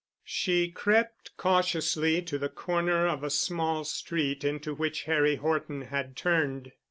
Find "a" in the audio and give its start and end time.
3.23-3.29